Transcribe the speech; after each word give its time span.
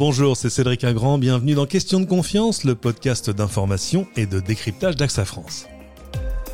Bonjour, 0.00 0.34
c'est 0.34 0.48
Cédric 0.48 0.82
Agrand, 0.84 1.18
bienvenue 1.18 1.52
dans 1.52 1.66
Question 1.66 2.00
de 2.00 2.06
confiance, 2.06 2.64
le 2.64 2.74
podcast 2.74 3.28
d'information 3.28 4.06
et 4.16 4.24
de 4.24 4.40
décryptage 4.40 4.96
d'AXA 4.96 5.26
France. 5.26 5.66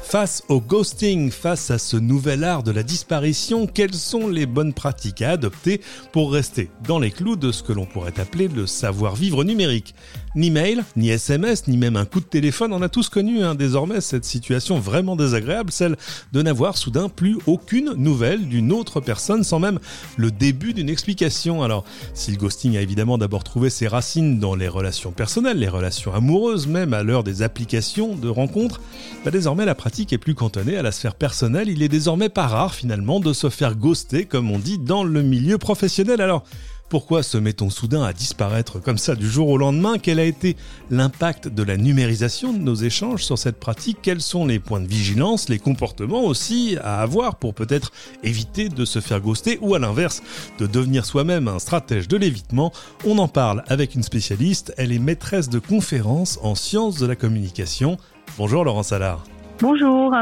Face 0.02 0.42
au 0.48 0.60
ghosting, 0.60 1.30
face 1.30 1.70
à 1.70 1.78
ce 1.78 1.96
nouvel 1.96 2.42
art 2.42 2.64
de 2.64 2.72
la 2.72 2.82
disparition, 2.82 3.68
quelles 3.68 3.94
sont 3.94 4.26
les 4.26 4.46
bonnes 4.46 4.74
pratiques 4.74 5.22
à 5.22 5.30
adopter 5.30 5.80
pour 6.10 6.32
rester 6.32 6.70
dans 6.88 6.98
les 6.98 7.12
clous 7.12 7.36
de 7.36 7.52
ce 7.52 7.62
que 7.62 7.72
l'on 7.72 7.86
pourrait 7.86 8.18
appeler 8.18 8.48
le 8.48 8.66
savoir-vivre 8.66 9.44
numérique? 9.44 9.94
Ni 10.36 10.50
mail, 10.50 10.84
ni 10.96 11.08
SMS, 11.08 11.66
ni 11.66 11.78
même 11.78 11.96
un 11.96 12.04
coup 12.04 12.20
de 12.20 12.26
téléphone, 12.26 12.74
on 12.74 12.82
a 12.82 12.90
tous 12.90 13.08
connu 13.08 13.42
hein, 13.42 13.54
désormais 13.54 14.02
cette 14.02 14.26
situation 14.26 14.78
vraiment 14.78 15.16
désagréable, 15.16 15.72
celle 15.72 15.96
de 16.34 16.42
n'avoir 16.42 16.76
soudain 16.76 17.08
plus 17.08 17.38
aucune 17.46 17.94
nouvelle 17.94 18.46
d'une 18.46 18.70
autre 18.70 19.00
personne 19.00 19.44
sans 19.44 19.60
même 19.60 19.78
le 20.18 20.30
début 20.30 20.74
d'une 20.74 20.90
explication. 20.90 21.62
Alors, 21.62 21.86
si 22.12 22.32
le 22.32 22.36
ghosting 22.36 22.76
a 22.76 22.82
évidemment 22.82 23.16
d'abord 23.16 23.44
trouvé 23.44 23.70
ses 23.70 23.88
racines 23.88 24.38
dans 24.38 24.54
les 24.54 24.68
relations 24.68 25.10
personnelles, 25.10 25.58
les 25.58 25.68
relations 25.68 26.12
amoureuses, 26.12 26.66
même 26.66 26.92
à 26.92 27.02
l'heure 27.02 27.24
des 27.24 27.40
applications 27.40 28.14
de 28.14 28.28
rencontres, 28.28 28.82
bah 29.24 29.30
désormais 29.30 29.64
la 29.64 29.74
pratique 29.74 30.12
est 30.12 30.18
plus 30.18 30.34
cantonné 30.34 30.76
à 30.76 30.82
la 30.82 30.92
sphère 30.92 31.14
personnelle, 31.14 31.70
il 31.70 31.82
est 31.82 31.88
désormais 31.88 32.28
pas 32.28 32.46
rare 32.46 32.74
finalement 32.74 33.20
de 33.20 33.32
se 33.32 33.48
faire 33.48 33.74
ghoster, 33.74 34.26
comme 34.26 34.50
on 34.50 34.58
dit, 34.58 34.76
dans 34.76 35.02
le 35.02 35.22
milieu 35.22 35.56
professionnel. 35.56 36.20
Alors, 36.20 36.44
pourquoi 36.88 37.22
se 37.22 37.38
met-on 37.38 37.70
soudain 37.70 38.02
à 38.04 38.12
disparaître 38.12 38.78
comme 38.78 38.98
ça 38.98 39.14
du 39.14 39.28
jour 39.28 39.48
au 39.48 39.58
lendemain? 39.58 39.98
Quel 39.98 40.18
a 40.18 40.24
été 40.24 40.56
l'impact 40.90 41.48
de 41.48 41.62
la 41.62 41.76
numérisation 41.76 42.52
de 42.52 42.58
nos 42.58 42.74
échanges 42.74 43.24
sur 43.24 43.38
cette 43.38 43.58
pratique? 43.58 43.98
Quels 44.02 44.20
sont 44.20 44.46
les 44.46 44.58
points 44.58 44.80
de 44.80 44.86
vigilance, 44.86 45.48
les 45.48 45.58
comportements 45.58 46.24
aussi 46.24 46.76
à 46.82 47.00
avoir 47.00 47.36
pour 47.36 47.54
peut-être 47.54 47.92
éviter 48.22 48.68
de 48.68 48.84
se 48.84 49.00
faire 49.00 49.20
ghoster 49.20 49.58
ou 49.60 49.74
à 49.74 49.78
l'inverse, 49.78 50.22
de 50.58 50.66
devenir 50.66 51.04
soi-même 51.04 51.48
un 51.48 51.58
stratège 51.58 52.08
de 52.08 52.16
l'évitement? 52.16 52.72
On 53.04 53.18
en 53.18 53.28
parle 53.28 53.64
avec 53.66 53.94
une 53.94 54.02
spécialiste, 54.02 54.72
elle 54.76 54.92
est 54.92 54.98
maîtresse 54.98 55.48
de 55.48 55.58
conférences 55.58 56.38
en 56.42 56.54
sciences 56.54 56.98
de 56.98 57.06
la 57.06 57.16
communication. 57.16 57.96
Bonjour 58.38 58.64
Laurent 58.64 58.82
Salard. 58.82 59.24
Bonjour. 59.60 60.14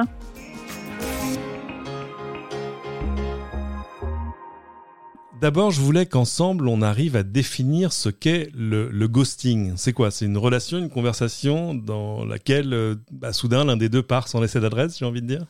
D'abord, 5.40 5.70
je 5.70 5.80
voulais 5.80 6.06
qu'ensemble, 6.06 6.68
on 6.68 6.80
arrive 6.80 7.16
à 7.16 7.22
définir 7.22 7.92
ce 7.92 8.08
qu'est 8.08 8.48
le, 8.54 9.06
ghosting. 9.06 9.74
C'est 9.76 9.92
quoi? 9.92 10.10
C'est 10.10 10.24
une 10.24 10.38
relation, 10.38 10.78
une 10.78 10.90
conversation 10.90 11.74
dans 11.74 12.24
laquelle, 12.24 12.72
euh, 12.72 12.94
bah, 13.10 13.32
soudain, 13.32 13.64
l'un 13.64 13.76
des 13.76 13.88
deux 13.88 14.02
part 14.02 14.28
sans 14.28 14.40
laisser 14.40 14.60
d'adresse, 14.60 14.98
j'ai 14.98 15.04
envie 15.04 15.22
de 15.22 15.26
dire? 15.26 15.46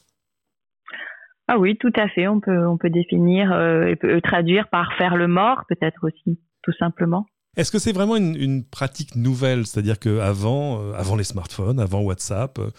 Ah 1.47 1.59
oui, 1.59 1.77
tout 1.77 1.93
à 1.97 2.09
fait. 2.09 2.27
On 2.27 2.41
peut, 2.41 2.67
on 2.67 2.79
peut 2.79 2.91
définir 2.91 3.53
euh, 3.53 3.87
et 3.87 3.97
peut 3.97 4.21
traduire 4.21 4.69
par 4.69 4.95
faire 4.97 5.17
le 5.17 5.29
mort, 5.29 5.65
peut-être 5.69 6.07
aussi, 6.07 6.41
tout 6.63 6.73
simplement. 6.79 7.27
Est-ce 7.57 7.71
que 7.71 7.79
c'est 7.79 7.93
vraiment 7.93 8.17
une, 8.17 8.65
pratique 8.65 9.15
nouvelle? 9.15 9.67
C'est-à-dire 9.67 9.99
qu'avant, 9.99 10.81
euh, 10.81 10.93
avant 10.95 11.15
les 11.15 11.25
smartphones, 11.25 11.79
avant 11.79 12.01
WhatsApp, 12.01 12.59
euh, 12.59 12.71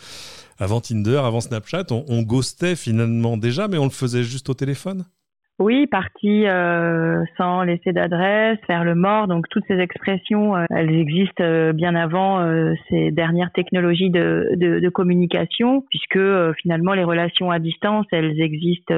avant 0.57 0.81
Tinder, 0.81 1.21
avant 1.23 1.39
Snapchat, 1.39 1.85
on, 1.91 2.03
on 2.09 2.23
ghostait 2.23 2.75
finalement 2.75 3.37
déjà, 3.37 3.67
mais 3.67 3.77
on 3.77 3.85
le 3.85 3.89
faisait 3.91 4.23
juste 4.23 4.49
au 4.49 4.53
téléphone? 4.53 5.05
Oui, 5.57 5.87
partie 5.87 6.47
euh, 6.47 7.23
sans 7.37 7.63
laisser 7.63 7.93
d'adresse, 7.93 8.59
faire 8.67 8.83
le 8.83 8.93
mort. 8.93 9.27
Donc 9.27 9.47
toutes 9.49 9.63
ces 9.67 9.79
expressions, 9.79 10.55
euh, 10.55 10.65
elles 10.69 10.93
existent 10.93 11.43
euh, 11.43 11.71
bien 11.71 11.95
avant 11.95 12.45
ces 12.89 13.11
dernières 13.11 13.51
technologies 13.51 14.09
de, 14.09 14.49
de, 14.55 14.79
de 14.79 14.89
communication, 14.89 15.83
puisque 15.89 16.19
finalement 16.61 16.93
les 16.93 17.03
relations 17.03 17.51
à 17.51 17.59
distance, 17.59 18.05
elles 18.11 18.39
existent 18.41 18.93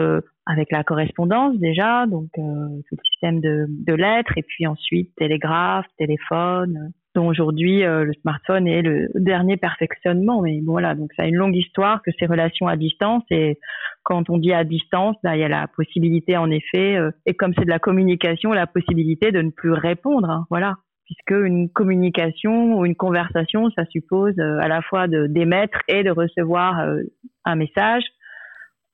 avec 0.46 0.72
la 0.72 0.84
correspondance 0.84 1.58
déjà, 1.58 2.06
donc 2.08 2.30
tout 2.34 2.96
le 2.96 3.04
système 3.12 3.40
de, 3.42 3.66
de 3.70 3.94
lettres, 3.94 4.34
et 4.38 4.44
puis 4.44 4.66
ensuite 4.66 5.14
télégraphe, 5.16 5.86
téléphone, 5.98 6.92
aujourd'hui 7.26 7.84
euh, 7.84 8.04
le 8.04 8.14
smartphone 8.22 8.68
est 8.68 8.82
le 8.82 9.08
dernier 9.16 9.58
perfectionnement. 9.58 10.42
Mais 10.42 10.62
voilà, 10.66 10.96
donc 10.96 11.12
ça 11.16 11.24
a 11.24 11.28
une 11.28 11.36
longue 11.36 11.56
histoire 11.56 12.02
que 12.04 12.12
ces 12.20 12.26
relations 12.26 12.68
à 12.68 12.76
distance 12.76 13.24
et 13.32 13.58
quand 14.08 14.30
on 14.30 14.38
dit 14.38 14.54
à 14.54 14.64
distance, 14.64 15.18
bah, 15.22 15.36
il 15.36 15.42
y 15.42 15.44
a 15.44 15.50
la 15.50 15.68
possibilité 15.68 16.38
en 16.38 16.50
effet, 16.50 16.96
euh, 16.96 17.12
et 17.26 17.34
comme 17.34 17.54
c'est 17.58 17.66
de 17.66 17.70
la 17.70 17.78
communication, 17.78 18.54
la 18.54 18.66
possibilité 18.66 19.34
de 19.34 19.42
ne 19.42 19.50
plus 19.50 19.74
répondre. 19.74 20.30
Hein, 20.30 20.46
voilà, 20.50 20.76
puisque 21.04 21.46
une 21.46 21.70
communication 21.70 22.80
ou 22.80 22.86
une 22.86 22.96
conversation, 22.96 23.70
ça 23.72 23.84
suppose 23.88 24.34
euh, 24.40 24.60
à 24.62 24.70
la 24.70 24.82
fois 24.82 25.10
d'émettre 25.10 25.80
et 25.90 26.04
de 26.04 26.12
recevoir 26.12 26.88
un 27.44 27.56
message. 27.58 28.04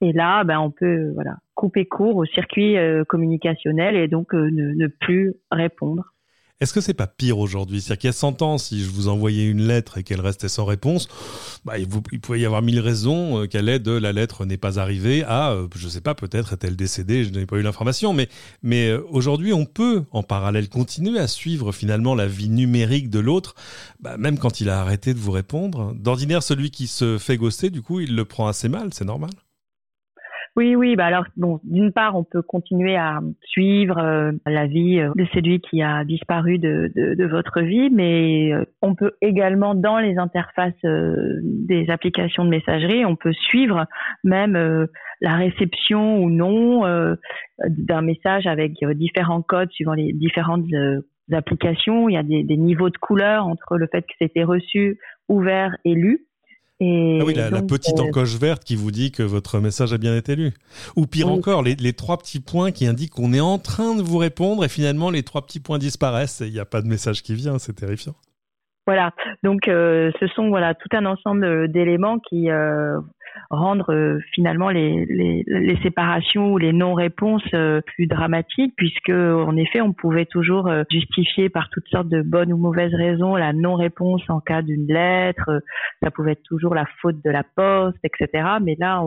Et 0.01 0.13
là, 0.13 0.43
ben, 0.43 0.59
on 0.59 0.71
peut 0.71 1.11
voilà 1.13 1.35
couper 1.53 1.85
court 1.85 2.15
au 2.15 2.25
circuit 2.25 2.75
communicationnel 3.07 3.95
et 3.95 4.07
donc 4.07 4.33
ne 4.33 4.87
plus 4.87 5.35
répondre. 5.51 6.12
Est-ce 6.59 6.71
que 6.71 6.81
c'est 6.81 6.93
pas 6.93 7.07
pire 7.07 7.39
aujourd'hui? 7.39 7.81
C'est-à-dire 7.81 7.99
qu'il 7.99 8.07
y 8.07 8.09
a 8.09 8.13
100 8.13 8.41
ans, 8.41 8.57
si 8.57 8.83
je 8.83 8.89
vous 8.89 9.09
envoyais 9.09 9.45
une 9.45 9.67
lettre 9.67 9.97
et 9.97 10.03
qu'elle 10.03 10.21
restait 10.21 10.47
sans 10.47 10.65
réponse, 10.65 11.09
bah, 11.65 11.77
il, 11.77 11.87
pouvait 11.87 12.39
y 12.39 12.45
avoir 12.45 12.61
mille 12.61 12.79
raisons 12.79 13.41
euh, 13.41 13.47
qu'elle 13.47 13.67
est 13.67 13.79
de 13.79 13.91
la 13.91 14.13
lettre 14.13 14.45
n'est 14.45 14.57
pas 14.57 14.79
arrivée 14.79 15.23
à, 15.23 15.51
euh, 15.51 15.67
je 15.75 15.89
sais 15.89 15.99
pas, 15.99 16.15
peut-être 16.15 16.53
est-elle 16.53 16.75
décédée, 16.75 17.25
je 17.25 17.31
n'ai 17.31 17.45
pas 17.45 17.57
eu 17.57 17.63
l'information, 17.63 18.13
mais, 18.13 18.29
mais 18.61 18.89
euh, 18.89 19.03
aujourd'hui, 19.09 19.51
on 19.51 19.65
peut 19.65 20.03
en 20.11 20.23
parallèle 20.23 20.69
continuer 20.69 21.19
à 21.19 21.27
suivre 21.27 21.71
finalement 21.71 22.15
la 22.15 22.27
vie 22.27 22.49
numérique 22.49 23.09
de 23.09 23.19
l'autre, 23.19 23.55
bah, 23.99 24.15
même 24.17 24.37
quand 24.37 24.61
il 24.61 24.69
a 24.69 24.79
arrêté 24.79 25.13
de 25.13 25.19
vous 25.19 25.31
répondre. 25.31 25.93
D'ordinaire, 25.95 26.43
celui 26.43 26.71
qui 26.71 26.87
se 26.87 27.17
fait 27.17 27.35
ghoster, 27.35 27.71
du 27.71 27.81
coup, 27.81 27.99
il 27.99 28.15
le 28.15 28.25
prend 28.25 28.47
assez 28.47 28.69
mal, 28.69 28.93
c'est 28.93 29.05
normal? 29.05 29.31
Oui, 30.55 30.75
oui. 30.75 30.95
Bah 30.95 31.05
alors, 31.05 31.25
bon, 31.35 31.59
d'une 31.63 31.91
part, 31.91 32.15
on 32.15 32.23
peut 32.23 32.43
continuer 32.43 32.95
à 32.95 33.21
suivre 33.43 33.97
euh, 33.97 34.31
la 34.45 34.67
vie 34.67 34.99
euh, 34.99 35.09
de 35.15 35.25
celui 35.33 35.59
qui 35.59 35.81
a 35.81 36.03
disparu 36.03 36.59
de, 36.59 36.91
de, 36.95 37.15
de 37.15 37.25
votre 37.25 37.61
vie, 37.61 37.89
mais 37.89 38.53
euh, 38.53 38.63
on 38.83 38.93
peut 38.93 39.13
également, 39.21 39.73
dans 39.73 39.97
les 39.97 40.17
interfaces 40.17 40.73
des 40.83 41.89
applications 41.89 42.45
de 42.45 42.49
messagerie, 42.49 43.03
on 43.03 43.15
peut 43.15 43.33
suivre 43.33 43.85
même 44.23 44.87
la 45.21 45.35
réception 45.35 46.21
ou 46.21 46.29
non 46.29 46.83
d'un 47.67 48.01
message 48.01 48.45
avec 48.45 48.73
différents 48.95 49.41
codes 49.41 49.71
suivant 49.71 49.93
les 49.93 50.13
différentes 50.13 50.65
applications. 51.31 52.09
Il 52.09 52.13
y 52.13 52.17
a 52.17 52.23
des, 52.23 52.43
des 52.43 52.57
niveaux 52.57 52.89
de 52.89 52.97
couleur 52.97 53.47
entre 53.47 53.77
le 53.77 53.87
fait 53.87 54.01
que 54.01 54.13
c'était 54.19 54.43
reçu, 54.43 54.99
ouvert 55.29 55.75
et 55.85 55.93
lu 55.93 56.25
ah 56.83 57.23
oui, 57.25 57.33
la, 57.33 57.61
petite 57.61 57.99
euh, 57.99 58.03
encoche 58.03 58.35
verte 58.35 58.63
qui 58.63 58.75
vous 58.75 58.91
dit 58.91 59.11
que 59.11 59.23
votre 59.23 59.59
message 59.59 59.93
a 59.93 59.97
bien 59.97 60.15
été 60.15 60.35
lu. 60.35 60.51
Ou 60.95 61.07
pire 61.07 61.29
encore, 61.29 61.63
les, 61.63 61.93
trois 61.93 62.17
petits 62.17 62.39
points 62.39 62.71
qui 62.71 62.85
indiquent 62.85 63.13
qu'on 63.13 63.33
est 63.33 63.39
en 63.39 63.57
train 63.57 63.95
de 63.95 64.01
vous 64.01 64.17
répondre 64.17 64.65
et 64.65 64.69
finalement 64.69 65.09
les 65.09 65.23
trois 65.23 65.45
petits 65.45 65.59
points 65.59 65.77
disparaissent 65.77 66.41
et 66.41 66.47
il 66.47 66.53
n'y 66.53 66.59
a 66.59 66.65
pas 66.65 66.81
de 66.81 66.87
message 66.87 67.23
qui 67.23 67.35
vient, 67.35 67.59
c'est 67.59 67.73
terrifiant. 67.73 68.15
Voilà, 68.85 69.11
donc 69.43 69.69
euh, 69.69 70.11
ce 70.19 70.27
sont 70.27 70.49
voilà 70.49 70.73
tout 70.73 70.89
un 70.91 71.05
ensemble 71.05 71.71
d'éléments 71.71 72.19
qui 72.19 72.49
euh, 72.49 72.99
rendre 73.49 73.93
euh, 73.93 74.19
finalement 74.33 74.69
les, 74.69 75.77
séparations 75.83 76.53
ou 76.53 76.57
les 76.57 76.73
non-réponses 76.73 77.43
euh, 77.53 77.81
plus 77.81 78.07
dramatiques, 78.07 78.73
puisque 78.75 79.09
en 79.09 79.55
effet, 79.55 79.81
on 79.81 79.93
pouvait 79.93 80.25
toujours 80.25 80.67
euh, 80.67 80.83
justifier 80.89 81.49
par 81.49 81.69
toutes 81.69 81.87
sortes 81.87 82.09
de 82.09 82.21
bonnes 82.21 82.53
ou 82.53 82.57
mauvaises 82.57 82.93
raisons 82.93 83.35
la 83.35 83.53
non-réponse 83.53 84.21
en 84.29 84.39
cas 84.39 84.61
d'une 84.61 84.87
lettre. 84.87 85.61
Ça 86.01 86.11
pouvait 86.11 86.33
être 86.33 86.43
toujours 86.43 86.75
la 86.75 86.85
faute 87.01 87.23
de 87.23 87.29
la 87.29 87.43
poste, 87.43 87.97
etc. 88.03 88.47
Mais 88.61 88.75
là, 88.79 89.03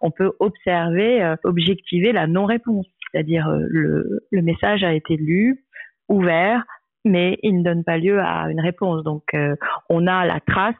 on, 0.00 0.10
peut 0.10 0.32
observer, 0.40 1.34
objectiver 1.44 2.12
la 2.12 2.26
non-réponse, 2.26 2.86
c'est-à-dire 3.10 3.48
le 3.48 4.42
message 4.42 4.84
a 4.84 4.92
été 4.92 5.16
lu, 5.16 5.64
ouvert, 6.08 6.64
mais 7.04 7.38
il 7.42 7.58
ne 7.58 7.62
donne 7.62 7.84
pas 7.84 7.98
lieu 7.98 8.20
à 8.20 8.50
une 8.50 8.60
réponse. 8.60 9.04
Donc, 9.04 9.34
on 9.88 10.06
a 10.06 10.26
la 10.26 10.40
trace 10.40 10.74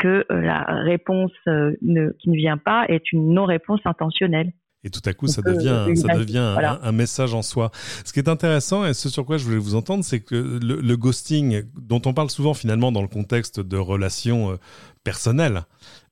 que 0.00 0.24
euh, 0.32 0.40
la 0.40 0.64
réponse 0.82 1.30
euh, 1.46 1.72
qui 1.80 2.30
ne 2.30 2.36
vient 2.36 2.56
pas 2.56 2.86
est 2.88 3.12
une 3.12 3.32
non-réponse 3.34 3.80
intentionnelle. 3.84 4.52
Et 4.82 4.88
tout 4.88 5.02
à 5.04 5.12
coup, 5.12 5.26
ça 5.26 5.42
devient, 5.42 5.94
ça 5.94 6.16
devient 6.16 6.56
un, 6.82 6.92
message 6.92 7.34
en 7.34 7.42
soi. 7.42 7.70
Ce 8.02 8.14
qui 8.14 8.18
est 8.18 8.30
intéressant, 8.30 8.86
et 8.86 8.94
ce 8.94 9.10
sur 9.10 9.26
quoi 9.26 9.36
je 9.36 9.44
voulais 9.44 9.58
vous 9.58 9.74
entendre, 9.74 10.02
c'est 10.02 10.20
que 10.20 10.58
le, 10.62 10.96
ghosting, 10.96 11.64
dont 11.78 12.00
on 12.06 12.14
parle 12.14 12.30
souvent 12.30 12.54
finalement 12.54 12.90
dans 12.90 13.02
le 13.02 13.08
contexte 13.08 13.60
de 13.60 13.76
relations 13.76 14.52
euh, 14.52 14.56
personnelles, 15.04 15.64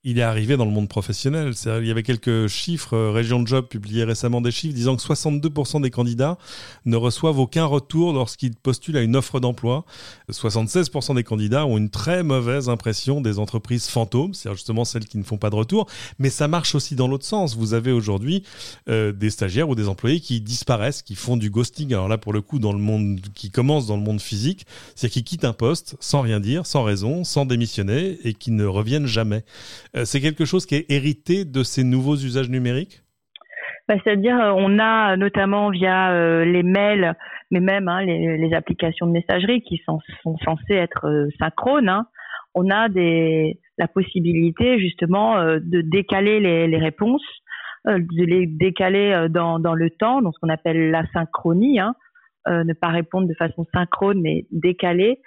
il 0.04 0.18
est 0.18 0.22
arrivé 0.22 0.56
dans 0.56 0.64
le 0.64 0.70
monde 0.70 0.88
professionnel. 0.88 1.52
Il 1.66 1.86
y 1.86 1.90
avait 1.90 2.04
quelques 2.04 2.46
chiffres, 2.46 2.94
euh, 2.94 3.10
Région 3.10 3.40
de 3.40 3.48
Job 3.48 3.66
publiait 3.66 4.04
récemment 4.04 4.40
des 4.40 4.52
chiffres 4.52 4.74
disant 4.74 4.96
que 4.96 5.02
62% 5.02 5.82
des 5.82 5.90
candidats 5.90 6.38
ne 6.84 6.94
reçoivent 6.96 7.40
aucun 7.40 7.64
retour 7.64 8.12
lorsqu'ils 8.12 8.54
postulent 8.54 8.96
à 8.96 9.02
une 9.02 9.16
offre 9.16 9.40
d'emploi. 9.40 9.84
76% 10.30 11.16
des 11.16 11.24
candidats 11.24 11.66
ont 11.66 11.78
une 11.78 11.90
très 11.90 12.22
mauvaise 12.22 12.68
impression 12.68 13.20
des 13.20 13.40
entreprises 13.40 13.88
fantômes, 13.88 14.34
c'est-à-dire 14.34 14.56
justement 14.56 14.84
celles 14.84 15.04
qui 15.04 15.18
ne 15.18 15.24
font 15.24 15.36
pas 15.36 15.50
de 15.50 15.56
retour. 15.56 15.88
Mais 16.20 16.30
ça 16.30 16.46
marche 16.46 16.76
aussi 16.76 16.94
dans 16.94 17.08
l'autre 17.08 17.26
sens. 17.26 17.56
Vous 17.56 17.74
avez 17.74 17.90
aujourd'hui 17.90 18.44
euh, 18.88 19.12
des 19.12 19.30
stagiaires 19.30 19.68
ou 19.68 19.74
des 19.74 19.88
employés 19.88 20.20
qui 20.20 20.40
disparaissent, 20.40 21.02
qui 21.02 21.16
font 21.16 21.36
du 21.36 21.50
ghosting. 21.50 21.92
Alors 21.92 22.08
là, 22.08 22.18
pour 22.18 22.32
le 22.32 22.40
coup, 22.40 22.60
dans 22.60 22.72
le 22.72 22.78
monde 22.78 23.20
qui 23.34 23.50
commence 23.50 23.88
dans 23.88 23.96
le 23.96 24.02
monde 24.04 24.20
physique, 24.20 24.64
c'est 24.94 25.08
qu'ils 25.08 25.24
quittent 25.24 25.44
un 25.44 25.52
poste 25.52 25.96
sans 25.98 26.20
rien 26.20 26.38
dire, 26.38 26.66
sans 26.66 26.84
raison, 26.84 27.24
sans 27.24 27.46
démissionner 27.46 28.18
et 28.22 28.34
qui 28.34 28.52
ne 28.52 28.64
reviennent 28.64 29.06
jamais. 29.06 29.44
Euh, 29.96 30.04
c'est 30.04 30.20
quelque 30.20 30.44
chose 30.44 30.66
qui 30.66 30.76
est 30.76 30.90
hérité 30.90 31.44
de 31.44 31.62
ces 31.62 31.84
nouveaux 31.84 32.16
usages 32.16 32.50
numériques? 32.50 33.02
Bah, 33.88 33.94
C'est-à-dire, 34.04 34.38
euh, 34.38 34.52
on 34.56 34.78
a 34.78 35.16
notamment 35.16 35.70
via 35.70 36.12
euh, 36.12 36.44
les 36.44 36.62
mails 36.62 37.16
mais 37.50 37.60
même 37.60 37.88
hein, 37.88 38.04
les, 38.04 38.54
applications 38.54 39.06
de 39.06 39.12
messagerie 39.12 39.62
qui 39.62 39.80
sont, 39.84 40.00
censées 40.44 40.74
être 40.74 41.06
euh, 41.06 41.28
synchrones, 41.38 41.88
hein, 41.88 42.06
on 42.54 42.70
a 42.70 42.88
la 42.88 43.88
possibilité 43.88 44.78
justement 44.78 45.38
euh, 45.38 45.58
de 45.62 45.80
décaler 45.80 46.40
les, 46.40 46.78
réponses, 46.78 47.22
euh, 47.86 47.98
de 47.98 48.24
les 48.24 48.46
décaler 48.46 49.28
dans, 49.30 49.58
le 49.58 49.90
temps, 49.90 50.22
dans 50.22 50.32
ce 50.32 50.38
qu'on 50.40 50.48
appelle 50.48 50.90
la 50.90 51.04
synchronie, 51.12 51.80
hein, 51.80 51.94
ne 52.46 52.72
pas 52.72 52.88
répondre 52.88 53.28
de 53.28 53.34
façon 53.34 53.66
synchrone 53.74 54.20
mais 54.22 54.46
décalée. 54.50 55.20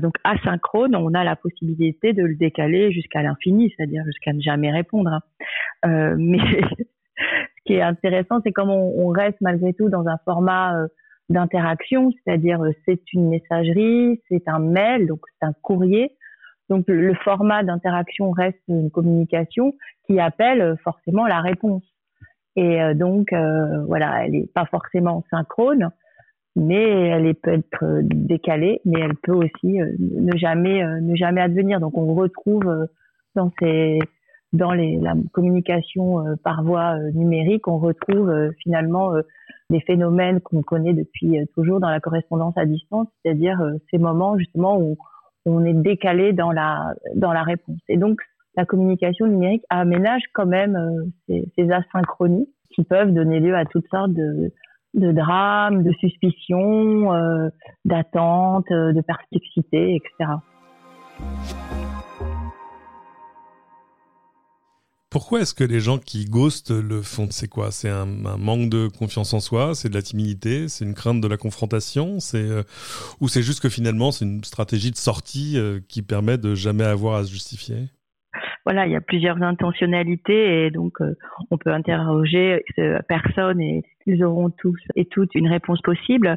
Donc 0.00 0.14
asynchrone, 0.24 0.94
on 0.96 1.14
a 1.14 1.24
la 1.24 1.36
possibilité 1.36 2.12
de 2.12 2.22
le 2.24 2.34
décaler 2.34 2.92
jusqu'à 2.92 3.22
l'infini, 3.22 3.72
c'est-à-dire 3.76 4.04
jusqu'à 4.06 4.32
ne 4.32 4.40
jamais 4.40 4.70
répondre. 4.70 5.20
Hein. 5.82 6.14
mais 6.18 6.38
ce 7.62 7.72
qui 7.72 7.74
est 7.74 7.82
intéressant, 7.82 8.40
c'est 8.44 8.52
comme 8.52 8.70
on, 8.70 9.08
reste 9.08 9.40
malgré 9.40 9.72
tout 9.74 9.88
dans 9.88 10.06
un 10.06 10.16
format 10.24 10.76
euh, 10.76 10.88
d'interaction, 11.28 12.10
c'est-à-dire 12.12 12.62
euh, 12.62 12.72
c'est 12.84 13.00
une 13.12 13.28
messagerie, 13.28 14.20
c'est 14.28 14.48
un 14.48 14.58
mail, 14.58 15.06
donc 15.06 15.20
c'est 15.38 15.46
un 15.46 15.52
courrier. 15.62 16.16
Donc 16.68 16.84
le 16.88 17.14
format 17.14 17.62
d'interaction 17.62 18.30
reste 18.30 18.60
une 18.68 18.90
communication 18.90 19.74
qui 20.06 20.18
appelle 20.18 20.60
euh, 20.60 20.76
forcément 20.82 21.26
la 21.26 21.40
réponse. 21.40 21.84
Et 22.54 22.80
donc 22.94 23.32
voilà, 23.32 24.26
elle 24.26 24.32
n'est 24.32 24.46
pas 24.46 24.66
forcément 24.66 25.24
synchrone, 25.30 25.88
mais 26.56 27.08
elle 27.08 27.34
peut 27.34 27.52
être 27.52 28.00
décalée, 28.02 28.80
mais 28.84 29.00
elle 29.00 29.16
peut 29.16 29.32
aussi 29.32 29.78
ne 29.98 30.36
jamais 30.36 30.84
ne 31.00 31.14
jamais 31.16 31.40
advenir. 31.40 31.80
Donc 31.80 31.96
on 31.96 32.14
retrouve 32.14 32.88
dans 33.34 33.50
ces 33.58 33.98
dans 34.52 34.72
les, 34.72 34.98
la 34.98 35.14
communication 35.32 36.26
euh, 36.26 36.34
par 36.42 36.62
voie 36.62 36.96
euh, 36.98 37.10
numérique, 37.12 37.68
on 37.68 37.78
retrouve 37.78 38.28
euh, 38.28 38.50
finalement 38.62 39.12
des 39.70 39.80
phénomènes 39.80 40.40
qu'on 40.40 40.62
connaît 40.62 40.92
depuis 40.92 41.38
toujours 41.54 41.80
dans 41.80 41.88
la 41.88 42.00
correspondance 42.00 42.56
à 42.56 42.66
distance, 42.66 43.08
c'est-à-dire 43.24 43.58
ces 43.90 43.98
moments 43.98 44.36
justement 44.36 44.78
où 44.78 44.98
on 45.46 45.64
est 45.64 45.72
décalé 45.72 46.34
dans 46.34 46.52
la 46.52 46.94
dans 47.14 47.32
la 47.32 47.42
réponse. 47.42 47.80
Et 47.88 47.96
donc 47.96 48.20
la 48.54 48.66
communication 48.66 49.26
numérique 49.26 49.64
aménage 49.70 50.22
quand 50.34 50.44
même 50.44 50.78
ces 51.28 51.70
asynchronies 51.70 52.50
qui 52.74 52.84
peuvent 52.84 53.14
donner 53.14 53.40
lieu 53.40 53.56
à 53.56 53.64
toutes 53.64 53.88
sortes 53.88 54.12
de, 54.12 54.52
de 54.94 55.12
drames, 55.12 55.82
de 55.82 55.92
suspicions, 56.00 57.14
euh, 57.14 57.48
d'attentes, 57.84 58.70
de 58.70 59.00
perplexité, 59.00 59.96
etc. 59.96 60.32
Pourquoi 65.12 65.42
est-ce 65.42 65.52
que 65.52 65.62
les 65.62 65.78
gens 65.80 65.98
qui 65.98 66.24
ghostent 66.24 66.70
le 66.70 67.02
font? 67.02 67.28
C'est 67.30 67.46
quoi? 67.46 67.70
C'est 67.70 67.90
un, 67.90 68.06
manque 68.06 68.70
de 68.70 68.88
confiance 68.88 69.34
en 69.34 69.40
soi? 69.40 69.74
C'est 69.74 69.90
de 69.90 69.94
la 69.94 70.00
timidité? 70.00 70.68
C'est 70.68 70.86
une 70.86 70.94
crainte 70.94 71.20
de 71.20 71.28
la 71.28 71.36
confrontation? 71.36 72.16
Euh, 72.32 72.62
ou 73.20 73.28
c'est 73.28 73.42
juste 73.42 73.60
que 73.60 73.68
finalement 73.68 74.10
c'est 74.10 74.24
une 74.24 74.42
stratégie 74.42 74.90
de 74.90 74.96
sortie 74.96 75.58
euh, 75.58 75.80
qui 75.86 76.00
permet 76.00 76.38
de 76.38 76.54
jamais 76.54 76.84
avoir 76.84 77.16
à 77.16 77.24
se 77.24 77.30
justifier? 77.30 77.90
Voilà, 78.64 78.86
il 78.86 78.92
y 78.92 78.96
a 78.96 79.00
plusieurs 79.00 79.42
intentionnalités 79.42 80.66
et 80.66 80.70
donc 80.70 81.00
euh, 81.00 81.14
on 81.50 81.58
peut 81.58 81.72
interroger 81.72 82.64
personne 83.08 83.60
et 83.60 83.82
ils 84.06 84.24
auront 84.24 84.50
tous 84.50 84.78
et 84.96 85.04
toutes 85.04 85.34
une 85.34 85.48
réponse 85.48 85.80
possible. 85.80 86.36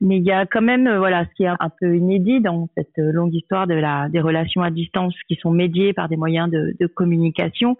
Mais 0.00 0.16
il 0.18 0.24
y 0.24 0.32
a 0.32 0.46
quand 0.46 0.62
même, 0.62 0.96
voilà, 0.96 1.24
ce 1.24 1.34
qui 1.34 1.44
est 1.44 1.48
un 1.48 1.70
peu 1.80 1.96
inédit 1.96 2.40
dans 2.40 2.68
cette 2.76 2.96
longue 2.96 3.34
histoire 3.34 3.66
de 3.66 3.74
la 3.74 4.08
des 4.08 4.20
relations 4.20 4.62
à 4.62 4.70
distance 4.70 5.14
qui 5.28 5.36
sont 5.36 5.50
médiées 5.50 5.92
par 5.92 6.08
des 6.08 6.16
moyens 6.16 6.50
de, 6.50 6.74
de 6.78 6.86
communication, 6.86 7.76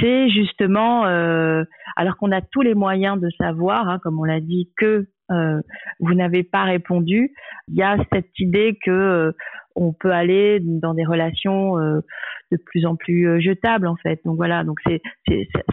c'est 0.00 0.30
justement, 0.30 1.06
euh, 1.06 1.64
alors 1.96 2.16
qu'on 2.16 2.32
a 2.32 2.40
tous 2.40 2.62
les 2.62 2.74
moyens 2.74 3.20
de 3.20 3.28
savoir, 3.38 3.88
hein, 3.88 3.98
comme 4.02 4.18
on 4.18 4.24
l'a 4.24 4.40
dit, 4.40 4.70
que 4.76 5.06
euh, 5.30 5.60
vous 6.00 6.14
n'avez 6.14 6.42
pas 6.42 6.64
répondu, 6.64 7.32
il 7.68 7.74
y 7.74 7.82
a 7.82 7.96
cette 8.12 8.38
idée 8.38 8.78
que 8.84 8.90
euh, 8.90 9.32
on 9.76 9.92
peut 9.92 10.12
aller 10.12 10.58
dans 10.60 10.94
des 10.94 11.04
relations 11.04 11.76
de 11.76 12.56
plus 12.66 12.86
en 12.86 12.96
plus 12.96 13.40
jetables 13.40 13.86
en 13.86 13.96
fait. 13.96 14.20
Donc 14.24 14.36
voilà, 14.36 14.64
donc 14.64 14.78
c'est, 14.86 15.00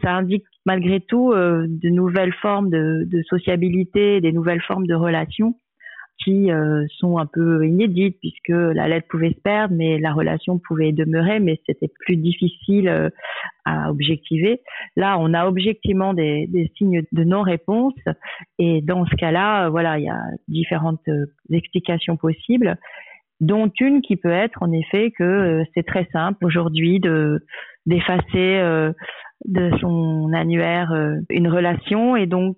ça 0.02 0.12
indique 0.12 0.46
malgré 0.66 1.00
tout 1.00 1.34
de 1.34 1.90
nouvelles 1.90 2.34
formes 2.34 2.70
de, 2.70 3.22
sociabilité, 3.30 4.22
des 4.22 4.32
nouvelles 4.32 4.62
formes 4.62 4.88
de 4.88 4.96
relations 4.96 5.56
qui 6.24 6.52
euh, 6.52 6.86
sont 6.98 7.18
un 7.18 7.26
peu 7.26 7.66
inédites 7.66 8.18
puisque 8.20 8.50
la 8.50 8.88
lettre 8.88 9.08
pouvait 9.08 9.32
se 9.32 9.42
perdre, 9.42 9.74
mais 9.76 10.00
la 10.00 10.14
relation 10.14 10.60
pouvait 10.60 10.92
demeurer, 10.92 11.40
mais 11.40 11.60
c'était 11.66 11.92
plus 12.06 12.18
difficile 12.18 12.90
euh, 12.90 13.10
à 13.66 13.90
objectiver. 13.90 14.62
Là, 14.96 15.18
on 15.20 15.34
a 15.34 15.48
objectivement 15.48 16.14
des, 16.14 16.48
des 16.48 16.72
signes 16.78 17.04
de 17.12 17.24
non-réponse 17.24 17.94
et 18.58 18.82
dans 18.82 19.06
ce 19.06 19.16
cas-là, 19.16 19.66
euh, 19.66 19.70
voilà, 19.70 19.98
il 19.98 20.06
y 20.06 20.10
a 20.10 20.22
différentes 20.48 21.08
explications 21.52 22.18
possibles 22.18 22.78
dont 23.40 23.72
une 23.80 24.02
qui 24.02 24.18
peut 24.18 24.32
être 24.32 24.62
en 24.62 24.72
effet 24.72 25.12
que 25.12 25.64
c'est 25.74 25.86
très 25.86 26.08
simple 26.12 26.46
aujourd'hui 26.46 27.00
de 27.00 27.40
d'effacer 27.86 28.62
de 29.46 29.72
son 29.80 30.34
annuaire 30.34 30.92
une 31.30 31.48
relation 31.48 32.16
et 32.16 32.28
donc 32.28 32.58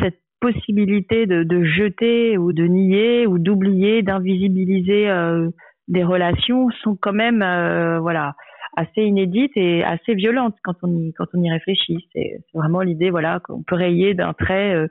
cette 0.00 0.20
possibilité 0.44 1.24
de, 1.24 1.42
de, 1.42 1.64
jeter 1.64 2.36
ou 2.36 2.52
de 2.52 2.64
nier 2.64 3.26
ou 3.26 3.38
d'oublier, 3.38 4.02
d'invisibiliser 4.02 5.08
euh, 5.08 5.48
des 5.88 6.04
relations 6.04 6.68
sont 6.82 6.96
quand 7.00 7.14
même 7.14 7.40
euh, 7.40 7.98
voilà 7.98 8.34
assez 8.76 9.02
inédites 9.02 9.56
et 9.56 9.82
assez 9.84 10.14
violentes 10.14 10.56
quand 10.62 10.74
on 10.82 10.90
y 10.98 11.14
quand 11.14 11.24
on 11.32 11.42
y 11.42 11.50
réfléchit. 11.50 12.06
C'est 12.12 12.40
vraiment 12.52 12.82
l'idée 12.82 13.08
voilà 13.08 13.40
qu'on 13.40 13.62
peut 13.62 13.74
rayer 13.74 14.12
d'un 14.12 14.34
trait 14.34 14.74
euh, 14.74 14.86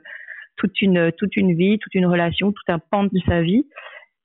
toute 0.56 0.82
une 0.82 1.12
toute 1.12 1.36
une 1.36 1.54
vie, 1.54 1.78
toute 1.78 1.94
une 1.94 2.06
relation, 2.06 2.50
tout 2.50 2.72
un 2.72 2.80
pan 2.80 3.04
de 3.04 3.20
sa 3.28 3.40
vie. 3.40 3.64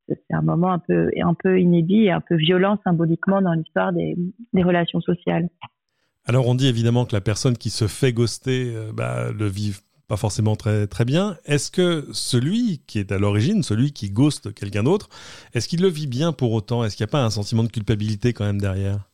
C'est 0.10 0.36
un 0.36 0.42
moment 0.42 0.72
un 0.72 0.80
peu 0.80 1.10
un 1.22 1.34
peu 1.34 1.60
inédit 1.60 2.06
et 2.06 2.12
un 2.12 2.22
peu 2.22 2.36
violent 2.36 2.78
symboliquement 2.84 3.42
dans 3.42 3.54
l'histoire 3.54 3.94
des, 3.94 4.16
des 4.54 4.64
relations 4.64 5.02
sociales. 5.02 5.50
Alors 6.26 6.48
on 6.48 6.56
dit 6.56 6.68
évidemment 6.68 7.06
que 7.06 7.16
la 7.16 7.22
personne 7.22 7.58
qui 7.58 7.70
se 7.70 7.88
fait 7.88 8.14
ghoster 8.14 8.74
bah, 8.94 9.32
le 9.32 9.48
vit 9.48 9.74
pas 10.10 10.18
forcément 10.18 10.56
très, 10.56 10.88
très 10.88 11.06
bien. 11.06 11.36
Est-ce 11.46 11.72
que 11.72 12.06
celui 12.12 12.82
qui 12.88 13.00
est 13.00 13.12
à 13.12 13.20
l'origine, 13.20 13.62
celui 13.62 13.94
qui 13.94 14.10
ghost 14.10 14.54
quelqu'un 14.54 14.84
d'autre, 14.84 15.08
est-ce 15.54 15.70
qu'il 15.70 15.82
le 15.82 15.88
vit 15.88 16.08
bien 16.08 16.34
pour 16.34 16.52
autant? 16.52 16.84
Est-ce 16.84 16.98
qu'il 16.98 17.06
n'y 17.06 17.10
a 17.10 17.14
pas 17.14 17.24
un 17.24 17.30
sentiment 17.30 17.64
de 17.64 17.70
culpabilité 17.70 18.34
quand 18.34 18.44
même 18.44 18.60
derrière? 18.60 19.08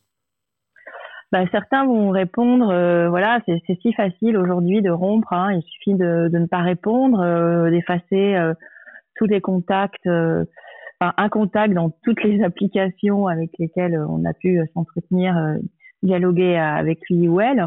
Bah, 1.32 1.44
certains 1.52 1.84
vont 1.84 2.10
répondre, 2.10 2.70
euh, 2.70 3.08
voilà, 3.10 3.40
c'est 3.46 3.60
si 3.82 3.92
facile 3.92 4.38
aujourd'hui 4.38 4.80
de 4.80 4.90
rompre, 4.90 5.32
hein. 5.32 5.52
il 5.52 5.62
suffit 5.62 5.94
de, 5.94 6.28
de, 6.32 6.38
ne 6.38 6.46
pas 6.46 6.62
répondre, 6.62 7.20
euh, 7.20 7.68
d'effacer 7.68 8.36
euh, 8.36 8.54
tous 9.16 9.26
les 9.26 9.40
contacts, 9.40 10.08
un 11.00 11.28
contact 11.28 11.74
dans 11.74 11.90
toutes 12.04 12.22
les 12.22 12.42
applications 12.42 13.26
avec 13.26 13.50
lesquelles 13.58 13.98
on 14.08 14.24
a 14.24 14.32
pu 14.32 14.60
s'entretenir, 14.74 15.56
dialoguer 16.02 16.56
avec 16.56 17.00
lui 17.10 17.28
ou 17.28 17.40
elle. 17.40 17.66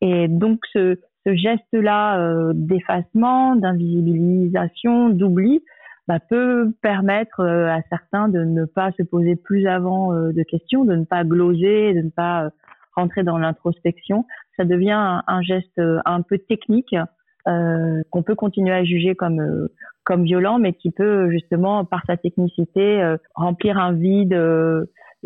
Et 0.00 0.28
donc 0.28 0.60
ce, 0.72 0.98
ce 1.26 1.34
geste-là 1.34 2.18
euh, 2.18 2.52
d'effacement, 2.54 3.56
d'invisibilisation, 3.56 5.08
d'oubli, 5.08 5.62
bah, 6.06 6.18
peut 6.20 6.72
permettre 6.82 7.40
euh, 7.40 7.68
à 7.68 7.80
certains 7.88 8.28
de 8.28 8.44
ne 8.44 8.64
pas 8.66 8.92
se 8.98 9.02
poser 9.02 9.36
plus 9.36 9.66
avant 9.66 10.12
euh, 10.12 10.32
de 10.32 10.42
questions, 10.42 10.84
de 10.84 10.94
ne 10.94 11.04
pas 11.04 11.24
gloser, 11.24 11.94
de 11.94 12.02
ne 12.02 12.10
pas 12.10 12.50
rentrer 12.94 13.22
dans 13.22 13.38
l'introspection. 13.38 14.26
Ça 14.56 14.64
devient 14.64 15.22
un, 15.26 15.42
geste 15.42 15.80
un 16.04 16.22
peu 16.22 16.38
technique 16.38 16.94
qu'on 17.44 18.22
peut 18.22 18.36
continuer 18.36 18.72
à 18.72 18.84
juger 18.84 19.16
comme 19.16 19.68
comme 20.04 20.24
violent, 20.24 20.58
mais 20.58 20.72
qui 20.72 20.90
peut 20.90 21.30
justement 21.30 21.84
par 21.84 22.02
sa 22.06 22.16
technicité 22.16 23.16
remplir 23.34 23.78
un 23.78 23.92
vide 23.92 24.34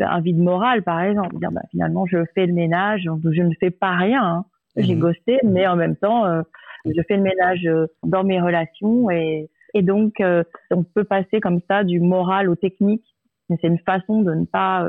un 0.00 0.20
vide 0.20 0.38
moral 0.38 0.82
par 0.82 1.00
exemple 1.00 1.36
dire 1.38 1.50
bah, 1.50 1.62
finalement 1.70 2.06
je 2.06 2.18
fais 2.34 2.46
le 2.46 2.54
ménage 2.54 3.02
je 3.02 3.42
ne 3.42 3.54
fais 3.60 3.70
pas 3.70 3.96
rien 3.96 4.24
hein. 4.24 4.44
J'ai 4.78 4.94
mhm. 4.94 5.00
ghosté, 5.00 5.38
mais 5.44 5.66
en 5.66 5.76
même 5.76 5.96
temps, 5.96 6.24
euh, 6.26 6.42
je 6.84 7.00
fais 7.06 7.16
le 7.16 7.22
ménage 7.22 7.66
euh, 7.66 7.86
dans 8.04 8.24
mes 8.24 8.40
relations 8.40 9.10
et, 9.10 9.50
et 9.74 9.82
donc 9.82 10.20
euh, 10.20 10.44
on 10.70 10.84
peut 10.84 11.04
passer 11.04 11.40
comme 11.40 11.60
ça 11.68 11.84
du 11.84 12.00
moral 12.00 12.48
au 12.48 12.54
technique. 12.54 13.04
Mais 13.48 13.56
c'est 13.60 13.68
une 13.68 13.78
façon 13.78 14.22
de 14.22 14.34
ne 14.34 14.44
pas 14.44 14.86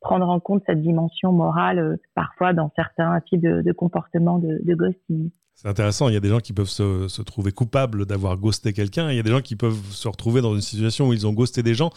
prendre 0.00 0.28
en 0.28 0.40
compte 0.40 0.64
cette 0.66 0.82
dimension 0.82 1.30
morale 1.30 1.98
parfois 2.16 2.52
dans 2.52 2.72
certains 2.74 3.20
types 3.20 3.40
de, 3.40 3.62
de 3.62 3.72
comportements 3.72 4.38
de, 4.38 4.58
de 4.64 4.74
ghosting. 4.74 5.30
C'est 5.56 5.68
intéressant, 5.68 6.08
il 6.08 6.14
y 6.14 6.18
a 6.18 6.20
des 6.20 6.28
gens 6.28 6.40
qui 6.40 6.52
peuvent 6.52 6.68
se, 6.68 7.22
trouver 7.22 7.50
coupables 7.50 8.04
d'avoir 8.04 8.36
ghosté 8.36 8.74
quelqu'un, 8.74 9.10
il 9.10 9.16
y 9.16 9.18
a 9.18 9.22
des 9.22 9.30
gens 9.30 9.40
qui 9.40 9.56
peuvent 9.56 9.80
se 9.90 10.06
retrouver 10.06 10.42
dans 10.42 10.54
une 10.54 10.60
situation 10.60 11.08
où 11.08 11.14
ils 11.14 11.26
ont 11.26 11.32
ghosté 11.32 11.62
des 11.62 11.74
gens 11.74 11.90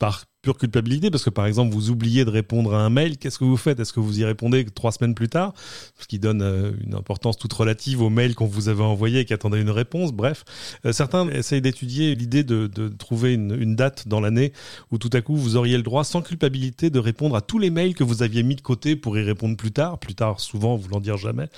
par 0.00 0.24
pure 0.44 0.58
culpabilité 0.58 1.10
parce 1.10 1.24
que 1.24 1.30
par 1.30 1.46
exemple 1.46 1.72
vous 1.72 1.88
oubliez 1.88 2.26
de 2.26 2.30
répondre 2.30 2.74
à 2.74 2.82
un 2.82 2.90
mail, 2.90 3.16
qu'est-ce 3.16 3.38
que 3.38 3.44
vous 3.44 3.56
faites? 3.56 3.80
Est-ce 3.80 3.94
que 3.94 4.00
vous 4.00 4.20
y 4.20 4.24
répondez 4.24 4.66
trois 4.66 4.92
semaines 4.92 5.14
plus 5.14 5.30
tard? 5.30 5.54
Ce 5.98 6.06
qui 6.06 6.18
donne 6.18 6.42
euh, 6.42 6.72
une 6.84 6.94
importance 6.94 7.38
toute 7.38 7.52
relative 7.54 8.02
au 8.02 8.10
mail 8.10 8.34
qu'on 8.34 8.46
vous 8.46 8.68
avait 8.68 8.82
envoyé 8.82 9.20
et 9.20 9.24
qui 9.24 9.32
attendait 9.32 9.60
une 9.60 9.70
réponse. 9.70 10.12
Bref, 10.12 10.44
euh, 10.84 10.92
certains 10.92 11.26
essayent 11.30 11.62
d'étudier 11.62 12.14
l'idée 12.14 12.44
de, 12.44 12.68
trouver 12.98 13.32
une, 13.32 13.74
date 13.74 14.06
dans 14.06 14.20
l'année 14.20 14.52
où 14.92 14.98
tout 14.98 15.08
à 15.14 15.22
coup 15.22 15.34
vous 15.34 15.56
auriez 15.56 15.78
le 15.78 15.82
droit 15.82 16.04
sans 16.04 16.20
culpabilité 16.20 16.90
de 16.90 16.98
répondre 16.98 17.34
à 17.36 17.40
tous 17.40 17.58
les 17.58 17.70
mails 17.70 17.94
que 17.94 18.04
vous 18.04 18.22
aviez 18.22 18.42
mis 18.42 18.54
de 18.54 18.60
côté 18.60 18.96
pour 18.96 19.16
y 19.16 19.22
répondre 19.22 19.56
plus 19.56 19.72
tard. 19.72 19.98
Plus 19.98 20.14
tard, 20.14 20.40
souvent, 20.40 20.76
voulant 20.76 21.00
dire 21.00 21.16
jamais. 21.16 21.48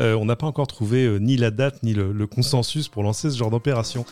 Euh, 0.00 0.16
on 0.16 0.24
n'a 0.24 0.34
pas 0.34 0.48
encore 0.48 0.66
trouvé 0.66 1.18
ni 1.20 1.36
la 1.36 1.52
date 1.52 1.84
ni 1.84 1.94
le 1.94 2.26
consensus 2.26 2.88
pour 2.88 3.04
lancer 3.04 3.30
ce 3.30 3.38
genre 3.38 3.50
d'opération. 3.50 4.04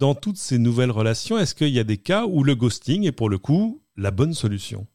Dans 0.00 0.14
toutes 0.14 0.38
ces 0.38 0.58
nouvelles 0.58 0.90
relations, 0.90 1.36
est-ce 1.36 1.54
qu'il 1.54 1.68
y 1.68 1.78
a 1.78 1.84
des 1.84 1.98
cas 1.98 2.24
où 2.24 2.42
le 2.42 2.54
ghosting 2.54 3.06
est 3.06 3.12
pour 3.12 3.28
le 3.28 3.36
coup 3.36 3.82
la 3.96 4.10
bonne 4.10 4.32
solution? 4.32 4.86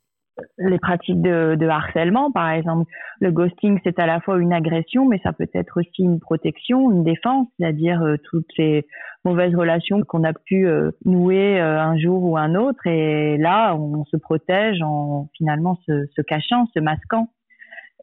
Les 0.57 0.79
pratiques 0.79 1.21
de, 1.21 1.67
harcèlement, 1.67 2.31
par 2.31 2.49
exemple. 2.49 2.91
Le 3.21 3.31
ghosting, 3.31 3.79
c'est 3.83 3.99
à 3.99 4.07
la 4.07 4.19
fois 4.19 4.37
une 4.37 4.51
agression, 4.51 5.05
mais 5.05 5.19
ça 5.23 5.31
peut 5.31 5.47
être 5.53 5.79
aussi 5.79 6.01
une 6.01 6.19
protection, 6.19 6.91
une 6.91 7.03
défense, 7.03 7.47
c'est-à-dire 7.57 8.01
euh, 8.01 8.15
toutes 8.29 8.47
ces 8.57 8.85
mauvaises 9.23 9.55
relations 9.55 10.01
qu'on 10.01 10.23
a 10.23 10.33
pu 10.33 10.67
euh, 10.67 10.91
nouer 11.05 11.61
euh, 11.61 11.79
un 11.79 11.97
jour 11.97 12.23
ou 12.23 12.35
un 12.35 12.55
autre. 12.55 12.85
Et 12.87 13.37
là, 13.37 13.75
on 13.75 14.03
se 14.05 14.17
protège 14.17 14.81
en 14.81 15.29
finalement 15.37 15.79
se, 15.85 16.21
cachant, 16.23 16.65
se 16.73 16.79
masquant. 16.79 17.29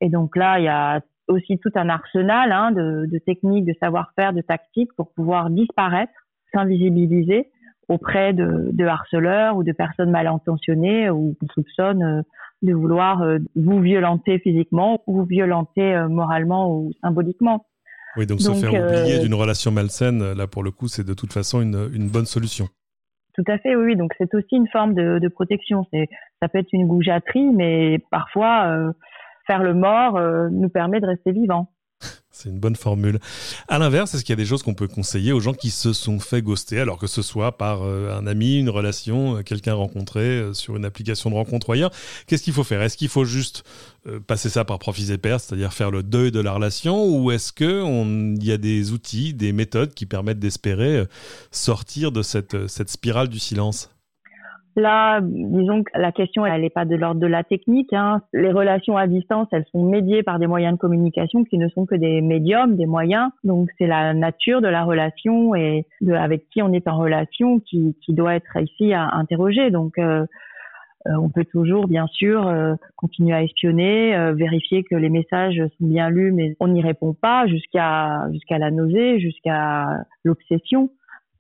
Et 0.01 0.09
donc 0.09 0.37
là, 0.37 0.59
il 0.59 0.65
y 0.65 0.69
a 0.69 1.01
aussi 1.29 1.59
tout 1.59 1.73
un 1.75 1.89
arsenal 1.89 2.53
hein, 2.53 2.73
de 2.73 3.19
techniques, 3.19 3.67
de 3.67 3.75
savoir-faire, 3.81 4.33
de 4.33 4.41
tactiques 4.41 4.93
pour 4.97 5.13
pouvoir 5.13 5.51
disparaître, 5.51 6.13
s'invisibiliser 6.53 7.49
auprès 7.89 8.33
de, 8.33 8.71
de, 8.73 8.85
harceleurs 8.85 9.57
ou 9.57 9.65
de 9.65 9.73
personnes 9.73 10.11
mal 10.11 10.27
intentionnées 10.27 11.11
ou 11.11 11.37
qui 11.41 11.47
soupçonnent 11.55 12.03
euh, 12.03 12.23
de 12.63 12.73
vouloir 12.73 13.23
euh, 13.23 13.39
vous 13.57 13.81
violenter 13.81 14.39
physiquement 14.39 15.03
ou 15.07 15.19
vous 15.19 15.25
violenter 15.25 15.95
euh, 15.95 16.09
moralement 16.09 16.73
ou 16.73 16.93
symboliquement. 17.03 17.67
Oui, 18.17 18.27
donc, 18.27 18.41
se 18.41 18.53
faire 18.53 18.71
oublier 18.71 19.21
d'une 19.21 19.35
relation 19.35 19.71
malsaine, 19.71 20.35
là 20.35 20.47
pour 20.47 20.63
le 20.63 20.71
coup, 20.71 20.87
c'est 20.87 21.05
de 21.05 21.15
toute 21.15 21.33
façon 21.33 21.63
une, 21.63 21.91
une, 21.95 22.09
bonne 22.09 22.27
solution. 22.27 22.69
Tout 23.35 23.45
à 23.49 23.57
fait, 23.57 23.75
oui. 23.75 23.97
Donc 23.97 24.13
c'est 24.19 24.35
aussi 24.35 24.55
une 24.55 24.69
forme 24.69 24.93
de, 24.93 25.19
de 25.19 25.29
protection. 25.29 25.87
Ça 26.41 26.49
peut 26.49 26.59
être 26.59 26.73
une 26.75 26.87
goujaterie, 26.87 27.51
mais 27.55 28.01
parfois 28.11 28.93
faire 29.47 29.63
le 29.63 29.73
mort 29.73 30.21
nous 30.51 30.69
permet 30.69 31.01
de 31.01 31.07
rester 31.07 31.33
vivant. 31.33 31.71
C'est 32.35 32.49
une 32.49 32.59
bonne 32.59 32.77
formule. 32.77 33.21
À 33.69 33.79
l'inverse, 33.79 34.15
est-ce 34.15 34.25
qu'il 34.25 34.33
y 34.33 34.39
a 34.41 34.43
des 34.43 34.47
choses 34.47 34.63
qu'on 34.63 34.73
peut 34.73 34.89
conseiller 34.89 35.33
aux 35.33 35.41
gens 35.41 35.53
qui 35.53 35.71
se 35.71 35.93
sont 35.93 36.19
fait 36.19 36.41
ghoster, 36.41 36.81
alors 36.81 36.99
que 36.99 37.07
ce 37.07 37.21
soit 37.21 37.59
par 37.59 37.83
euh, 37.83 38.17
un 38.17 38.27
ami, 38.27 38.59
une 38.59 38.71
relation, 38.71 39.37
euh, 39.37 39.43
quelqu'un 39.43 39.75
rencontré 39.75 40.21
euh, 40.21 40.55
sur 40.55 40.75
une 40.75 40.87
application 40.87 41.29
de 41.29 41.35
rencontre 41.35 41.69
ou 41.69 41.73
ailleurs? 41.73 41.91
Qu'est-ce 42.27 42.43
qu'il 42.43 42.55
faut 42.55 42.65
faire? 42.65 42.81
Est-ce 42.81 42.97
qu'il 42.97 43.11
faut 43.11 43.27
juste 43.27 43.65
passer 44.27 44.49
ça 44.49 44.65
par 44.65 44.81
profit 44.81 45.13
et 45.13 45.19
perte, 45.19 45.45
c'est-à-dire 45.45 45.73
faire 45.73 45.93
le 45.93 46.03
deuil 46.03 46.33
de 46.33 46.41
la 46.41 46.53
relation, 46.53 47.07
ou 47.07 47.31
est-ce 47.31 47.53
qu'il 47.53 48.43
y 48.43 48.51
a 48.51 48.57
des 48.57 48.91
outils, 48.91 49.33
des 49.33 49.53
méthodes 49.53 49.95
qui 49.95 50.07
permettent 50.07 50.41
d'espérer 50.41 51.05
sortir 51.53 52.11
de 52.11 52.23
cette 52.23 52.91
spirale 52.91 53.29
du 53.29 53.39
silence? 53.39 53.91
Là, 54.77 55.21
disons 55.23 55.83
que 55.83 55.91
la 55.95 56.13
question, 56.13 56.47
elle 56.47 56.63
n'est 56.63 56.71
pas 56.71 56.87
de 56.87 56.97
l'ordre 56.97 57.21
de 57.21 57.27
la 57.27 57.45
technique. 57.45 57.93
Hein. 57.93 58.23
Les 58.33 58.51
relations 58.51 58.97
à 58.97 59.07
distance, 59.07 59.49
elles 59.53 59.67
sont 59.71 59.85
médiées 59.85 60.23
par 60.23 60.39
des 60.39 60.47
moyens 60.47 60.75
de 60.75 60.79
communication 60.79 61.45
qui 61.45 61.59
ne 61.59 61.69
sont 61.69 61.85
que 61.85 61.95
des 61.95 62.23
médiums, 62.23 62.77
des 62.77 62.87
moyens. 62.87 63.31
Donc, 63.45 63.69
c'est 63.77 63.87
la 63.87 64.15
nature 64.15 64.63
de 64.63 64.69
la 64.69 64.85
relation 64.85 65.55
et 65.55 65.85
de, 66.01 66.15
avec 66.15 66.49
qui 66.49 66.63
on 66.63 66.73
est 66.73 66.89
en 66.89 66.97
relation 66.97 67.61
qui, 67.61 67.97
qui 68.03 68.15
doit 68.15 68.35
être 68.35 68.57
ici 68.61 68.95
à 68.95 69.11
interroger. 69.13 69.71
Donc, 69.71 69.99
euh, 69.99 70.25
euh 71.07 71.17
on 71.21 71.29
peut 71.29 71.45
toujours, 71.45 71.87
bien 71.87 72.07
sûr, 72.07 72.47
euh, 72.47 72.75
continuer 72.97 73.35
à 73.35 73.43
espionner, 73.43 74.17
euh, 74.17 74.33
vérifier 74.33 74.85
que 74.85 74.95
les 74.95 75.11
messages 75.11 75.61
sont 75.79 75.87
bien 75.87 76.09
lus, 76.09 76.33
mais 76.33 76.57
on 76.61 76.69
n'y 76.69 76.81
répond 76.81 77.13
pas 77.13 77.47
jusqu'à 77.47 78.27
jusqu'à 78.33 78.57
la 78.57 78.71
nausée, 78.71 79.21
jusqu'à 79.21 79.99
l'obsession. 80.25 80.89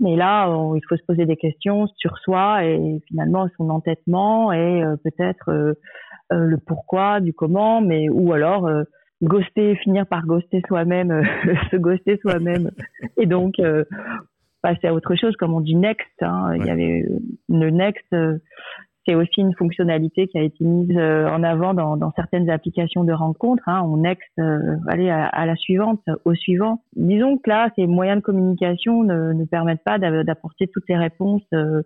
Mais 0.02 0.16
là, 0.16 0.48
il 0.74 0.80
faut 0.88 0.96
se 0.96 1.04
poser 1.04 1.26
des 1.26 1.36
questions 1.36 1.86
sur 1.96 2.18
soi 2.18 2.64
et 2.64 3.00
finalement 3.06 3.48
son 3.56 3.70
entêtement 3.70 4.52
et 4.52 4.82
euh, 4.82 4.96
peut-être 4.96 5.48
euh, 5.48 5.74
euh, 6.32 6.44
le 6.44 6.58
pourquoi 6.58 7.20
du 7.20 7.32
comment, 7.32 7.80
mais 7.80 8.08
ou 8.08 8.32
alors 8.32 8.68
ghoster, 9.22 9.76
finir 9.76 10.06
par 10.06 10.26
ghoster 10.26 10.60
soi-même, 10.66 11.22
se 11.70 11.76
ghoster 11.76 12.18
soi-même 12.20 12.72
et 13.16 13.26
donc 13.26 13.54
passer 14.60 14.88
à 14.88 14.94
autre 14.94 15.14
chose, 15.14 15.36
comme 15.36 15.54
on 15.54 15.60
dit 15.60 15.76
next. 15.76 16.20
Hein. 16.20 16.56
Il 16.56 16.66
y 16.66 16.70
avait 16.70 17.06
le 17.48 17.70
next 17.70 18.12
c'est 19.06 19.14
aussi 19.14 19.40
une 19.40 19.54
fonctionnalité 19.54 20.28
qui 20.28 20.38
a 20.38 20.42
été 20.42 20.64
mise 20.64 20.96
euh, 20.96 21.28
en 21.28 21.42
avant 21.42 21.74
dans, 21.74 21.96
dans 21.96 22.12
certaines 22.12 22.48
applications 22.50 23.04
de 23.04 23.12
rencontres. 23.12 23.68
Hein. 23.68 23.82
On 23.84 23.96
next, 23.96 24.30
euh, 24.38 24.76
aller 24.88 25.10
à, 25.10 25.46
la 25.46 25.56
suivante, 25.56 26.02
au 26.24 26.34
suivant. 26.34 26.82
Disons 26.94 27.38
que 27.38 27.50
là, 27.50 27.70
ces 27.76 27.86
moyens 27.86 28.18
de 28.18 28.22
communication 28.22 29.02
ne, 29.02 29.32
ne 29.32 29.44
permettent 29.44 29.84
pas 29.84 29.98
d'apporter 29.98 30.68
toutes 30.68 30.88
les 30.88 30.96
réponses 30.96 31.42
euh, 31.52 31.82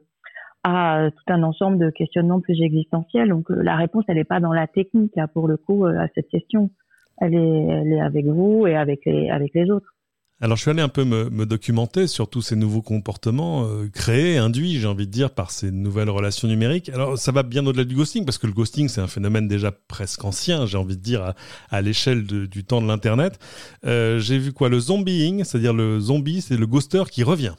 à 0.63 1.09
tout 1.11 1.33
un 1.33 1.43
ensemble 1.43 1.79
de 1.79 1.91
questionnements 1.91 2.41
plus 2.41 2.61
existentiels. 2.61 3.29
Donc 3.29 3.47
la 3.49 3.77
réponse, 3.77 4.05
elle 4.09 4.17
n'est 4.17 4.25
pas 4.25 4.41
dans 4.41 4.53
la 4.53 4.67
technique 4.67 5.13
là 5.17 5.29
pour 5.29 5.49
le 5.49 5.57
coup 5.57 5.85
à 5.87 6.09
cette 6.15 6.29
question. 6.29 6.71
Elle 7.19 7.35
est, 7.35 7.67
elle 7.67 7.93
est 7.93 8.01
avec 8.01 8.27
vous 8.27 8.67
et 8.67 8.77
avec 8.77 9.05
les, 9.07 9.31
avec 9.31 9.55
les 9.55 9.71
autres. 9.71 9.96
Alors 10.39 10.59
je 10.59 10.63
suis 10.63 10.71
allé 10.71 10.83
un 10.83 10.91
peu 10.91 11.05
me, 11.05 11.47
documenter 11.47 12.07
sur 12.07 12.29
tous 12.29 12.43
ces 12.43 12.57
nouveaux 12.57 12.83
comportements 12.83 13.65
euh, 13.65 13.89
créés, 13.89 14.37
induits, 14.37 14.79
j'ai 14.79 14.87
envie 14.87 15.07
de 15.07 15.11
dire, 15.11 15.31
par 15.31 15.51
ces 15.51 15.71
nouvelles 15.71 16.11
relations 16.11 16.47
numériques. 16.47 16.91
Alors 16.91 17.19
ça 17.19 17.33
va 17.33 17.43
bien 17.43 17.67
au-delà 17.67 17.85
du 17.85 17.95
ghosting, 17.95 18.27
parce 18.27 18.37
que 18.37 18.47
le 18.47 18.53
ghosting 18.53 18.91
c'est 18.91 19.01
un 19.01 19.07
phénomène 19.07 19.49
déjà 19.49 19.73
presque 19.73 20.23
ancien, 20.25 20.67
j'ai 20.67 20.77
envie 20.77 20.99
de 20.99 21.03
dire, 21.03 21.33
à, 21.71 21.81
l'échelle 21.81 22.25
du 22.25 22.65
temps 22.65 22.83
de 22.83 22.87
l'Internet. 22.87 23.39
Euh, 23.87 24.19
j'ai 24.19 24.37
vu 24.37 24.53
quoi? 24.53 24.69
Le 24.69 24.79
zombieing, 24.79 25.43
c'est-à-dire 25.43 25.73
le 25.73 26.01
zombie, 26.01 26.43
c'est 26.43 26.59
le 26.59 26.67
ghoster 26.67 27.05
qui 27.11 27.23
revient. 27.23 27.55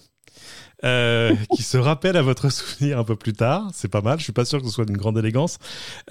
Euh, 0.83 1.33
qui 1.55 1.63
se 1.63 1.77
rappelle 1.77 2.17
à 2.17 2.21
votre 2.21 2.51
souvenir 2.51 2.99
un 2.99 3.03
peu 3.03 3.15
plus 3.15 3.33
tard. 3.33 3.67
C'est 3.73 3.87
pas 3.87 4.01
mal. 4.01 4.19
Je 4.19 4.23
suis 4.23 4.33
pas 4.33 4.45
sûr 4.45 4.59
que 4.61 4.67
ce 4.67 4.73
soit 4.73 4.85
d'une 4.85 4.97
grande 4.97 5.17
élégance. 5.17 5.57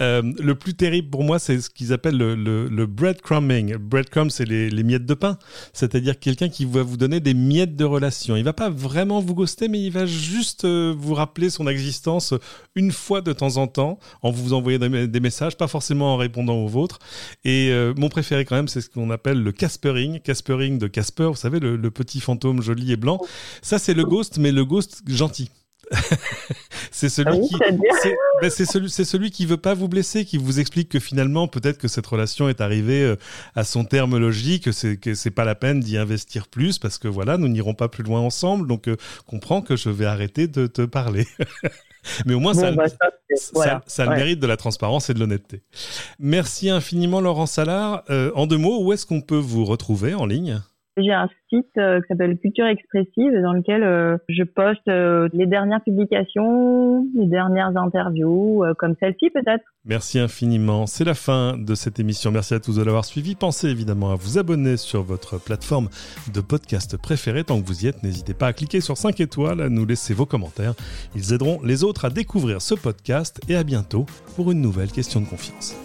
Euh, 0.01 0.21
le 0.39 0.55
plus 0.55 0.73
terrible 0.73 1.09
pour 1.09 1.23
moi, 1.23 1.39
c'est 1.39 1.61
ce 1.61 1.69
qu'ils 1.69 1.93
appellent 1.93 2.17
le, 2.17 2.35
le, 2.35 2.85
breadcrumbing. 2.85 3.77
Breadcrumb, 3.77 4.29
c'est 4.29 4.43
les, 4.43 4.69
les, 4.69 4.83
miettes 4.83 5.05
de 5.05 5.13
pain. 5.13 5.37
C'est-à-dire 5.71 6.19
quelqu'un 6.19 6.49
qui 6.49 6.65
va 6.65 6.83
vous 6.83 6.97
donner 6.97 7.21
des 7.21 7.33
miettes 7.33 7.77
de 7.77 7.85
relation. 7.85 8.35
Il 8.35 8.43
va 8.43 8.51
pas 8.51 8.69
vraiment 8.69 9.21
vous 9.21 9.35
ghoster, 9.35 9.69
mais 9.69 9.81
il 9.81 9.91
va 9.91 10.05
juste 10.05 10.65
euh, 10.65 10.93
vous 10.97 11.13
rappeler 11.13 11.49
son 11.49 11.67
existence 11.67 12.33
une 12.75 12.91
fois 12.91 13.21
de 13.21 13.31
temps 13.31 13.57
en 13.57 13.67
temps 13.67 13.99
en 14.21 14.31
vous 14.31 14.53
envoyant 14.53 14.79
des, 14.79 15.19
messages, 15.19 15.55
pas 15.55 15.67
forcément 15.67 16.13
en 16.13 16.17
répondant 16.17 16.55
aux 16.55 16.67
vôtres. 16.67 16.99
Et 17.45 17.71
mon 17.95 18.09
préféré 18.09 18.45
quand 18.45 18.55
même, 18.55 18.67
c'est 18.67 18.81
ce 18.81 18.89
qu'on 18.89 19.09
appelle 19.09 19.41
le 19.41 19.51
Caspering. 19.51 20.19
Caspering 20.19 20.77
de 20.77 20.87
Casper, 20.87 21.25
vous 21.25 21.35
savez, 21.35 21.59
le, 21.59 21.75
le 21.75 21.91
petit 21.91 22.19
fantôme 22.19 22.61
joli 22.61 22.91
et 22.91 22.97
blanc. 22.97 23.19
Ça, 23.61 23.79
c'est 23.79 23.93
le 23.93 24.05
ghost, 24.05 24.37
mais 24.37 24.51
le 24.56 24.56
ghost 24.63 25.01
gentil. 25.07 25.49
c'est 26.91 27.09
celui 27.09 27.37
ah 27.37 27.47
qui 27.47 27.55
ben, 28.41 28.49
c'est 28.49 28.65
celui 28.65 28.89
c'est 28.89 29.05
celui 29.05 29.31
qui 29.31 29.45
veut 29.45 29.57
pas 29.57 29.73
vous 29.73 29.87
blesser 29.87 30.25
qui 30.25 30.37
vous 30.37 30.59
explique 30.59 30.89
que 30.89 30.99
finalement 30.99 31.47
peut-être 31.47 31.77
que 31.77 31.87
cette 31.87 32.05
relation 32.05 32.49
est 32.49 32.59
arrivée 32.59 33.03
euh, 33.03 33.15
à 33.55 33.63
son 33.63 33.85
terme 33.85 34.17
logique 34.17 34.73
c'est 34.73 34.97
que 34.97 35.13
c'est 35.13 35.31
pas 35.31 35.45
la 35.45 35.55
peine 35.55 35.79
d'y 35.79 35.97
investir 35.97 36.47
plus 36.47 36.77
parce 36.77 36.97
que 36.97 37.07
voilà 37.07 37.37
nous 37.37 37.47
n'irons 37.47 37.73
pas 37.73 37.87
plus 37.87 38.03
loin 38.03 38.19
ensemble. 38.19 38.67
Donc 38.67 38.87
euh, 38.87 38.97
comprends 39.25 39.61
que 39.61 39.75
je 39.75 39.89
vais 39.89 40.05
arrêter 40.05 40.47
de 40.47 40.67
te 40.67 40.81
parler. 40.81 41.25
Mais 42.25 42.33
au 42.33 42.39
moins 42.39 42.53
ça, 42.53 42.71
bah, 42.71 42.85
ça, 43.85 44.05
le 44.05 44.15
mérite 44.15 44.39
de 44.39 44.47
la 44.47 44.55
transparence 44.55 45.09
et 45.09 45.13
de 45.13 45.19
l'honnêteté. 45.19 45.61
Merci 46.19 46.69
infiniment 46.69 47.19
Laurent 47.19 47.47
Salard. 47.47 48.03
Euh, 48.09 48.31
en 48.35 48.47
deux 48.47 48.57
mots 48.57 48.81
où 48.83 48.93
est-ce 48.93 49.05
qu'on 49.05 49.21
peut 49.21 49.37
vous 49.37 49.65
retrouver 49.65 50.13
en 50.13 50.25
ligne? 50.25 50.61
J'ai 50.97 51.13
un 51.13 51.29
site 51.49 51.65
euh, 51.77 52.01
qui 52.01 52.07
s'appelle 52.07 52.37
Culture 52.37 52.65
Expressive 52.65 53.31
dans 53.41 53.53
lequel 53.53 53.83
euh, 53.83 54.17
je 54.27 54.43
poste 54.43 54.87
euh, 54.87 55.29
les 55.33 55.45
dernières 55.45 55.81
publications, 55.81 57.05
les 57.15 57.27
dernières 57.27 57.75
interviews, 57.77 58.63
comme 58.77 58.95
celle-ci 58.99 59.29
peut-être. 59.29 59.63
Merci 59.85 60.19
infiniment. 60.19 60.85
C'est 60.85 61.05
la 61.05 61.13
fin 61.13 61.57
de 61.57 61.75
cette 61.75 61.99
émission. 61.99 62.31
Merci 62.31 62.53
à 62.53 62.59
tous 62.59 62.77
de 62.77 62.83
l'avoir 62.83 63.05
suivi. 63.05 63.35
Pensez 63.35 63.69
évidemment 63.69 64.11
à 64.11 64.15
vous 64.15 64.37
abonner 64.37 64.77
sur 64.77 65.03
votre 65.03 65.41
plateforme 65.43 65.89
de 66.33 66.41
podcast 66.41 66.97
préférée. 66.97 67.43
Tant 67.43 67.61
que 67.61 67.65
vous 67.65 67.85
y 67.85 67.87
êtes, 67.87 68.03
n'hésitez 68.03 68.33
pas 68.33 68.47
à 68.47 68.53
cliquer 68.53 68.81
sur 68.81 68.97
5 68.97 69.19
étoiles, 69.19 69.61
à 69.61 69.69
nous 69.69 69.85
laisser 69.85 70.13
vos 70.13 70.25
commentaires. 70.25 70.73
Ils 71.15 71.33
aideront 71.33 71.59
les 71.63 71.83
autres 71.83 72.05
à 72.05 72.09
découvrir 72.09 72.61
ce 72.61 72.75
podcast 72.75 73.39
et 73.47 73.55
à 73.55 73.63
bientôt 73.63 74.05
pour 74.35 74.51
une 74.51 74.61
nouvelle 74.61 74.91
question 74.91 75.21
de 75.21 75.25
confiance. 75.25 75.75